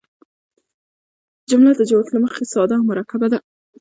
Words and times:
جمله 1.49 1.71
د 1.75 1.81
جوړښت 1.89 2.11
له 2.13 2.19
مخه 2.25 2.41
ساده 2.53 2.75
او 2.77 2.83
مرکبه 2.91 3.27
ده. 3.31 3.39